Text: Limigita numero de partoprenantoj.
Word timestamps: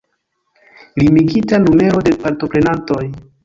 Limigita 1.03 1.61
numero 1.67 2.01
de 2.07 2.17
partoprenantoj. 2.25 3.03